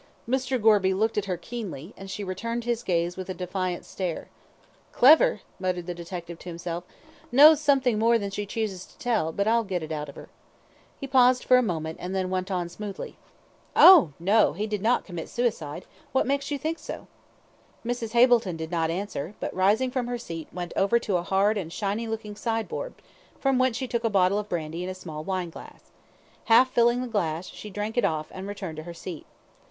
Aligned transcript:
Mr. 0.27 0.59
Gorby 0.59 0.95
looked 0.95 1.19
at 1.19 1.25
her 1.25 1.37
keenly, 1.37 1.93
and 1.95 2.09
she 2.09 2.23
returned 2.23 2.63
his 2.63 2.81
gaze 2.81 3.15
with 3.15 3.29
a 3.29 3.35
defiant 3.35 3.85
stare. 3.85 4.29
"Clever," 4.91 5.41
muttered 5.59 5.85
the 5.85 5.93
detective 5.93 6.39
to 6.39 6.49
himself; 6.49 6.83
"knows 7.31 7.61
something 7.61 7.99
more 7.99 8.17
than 8.17 8.31
she 8.31 8.47
chooses 8.47 8.83
to 8.87 8.97
tell, 8.97 9.31
but 9.31 9.47
I'll 9.47 9.63
get 9.63 9.83
it 9.83 9.91
out 9.91 10.09
of 10.09 10.15
her." 10.15 10.29
He 10.99 11.05
paused 11.05 11.51
a 11.51 11.61
moment, 11.61 11.99
and 12.01 12.15
then 12.15 12.31
went 12.31 12.49
on 12.49 12.67
smoothly: 12.67 13.17
"Oh, 13.75 14.13
no! 14.19 14.53
he 14.53 14.65
did 14.65 14.81
not 14.81 15.05
commit 15.05 15.29
suicide; 15.29 15.85
what 16.13 16.25
makes 16.25 16.49
you 16.49 16.57
think 16.57 16.79
so?" 16.79 17.05
Mrs. 17.85 18.13
Hableton 18.13 18.57
did 18.57 18.71
not 18.71 18.89
answer, 18.89 19.35
but, 19.39 19.53
rising 19.53 19.91
from 19.91 20.07
her 20.07 20.17
seat, 20.17 20.47
went 20.51 20.73
over 20.75 20.97
to 20.97 21.17
a 21.17 21.21
hard 21.21 21.59
and 21.59 21.71
shiny 21.71 22.07
looking 22.07 22.35
sideboard, 22.35 22.95
from 23.37 23.59
whence 23.59 23.77
she 23.77 23.87
took 23.87 24.03
a 24.03 24.09
bottle 24.09 24.39
of 24.39 24.49
brandy 24.49 24.81
and 24.83 24.89
a 24.89 24.95
small 24.95 25.23
wine 25.23 25.51
glass. 25.51 25.91
Half 26.45 26.71
filling 26.71 27.03
the 27.03 27.07
glass, 27.07 27.45
she 27.47 27.69
drank 27.69 27.99
it 27.99 28.03
off, 28.03 28.29
and 28.31 28.47
returned 28.47 28.77
to 28.77 28.83
her 28.89 28.95
seat. 28.95 29.27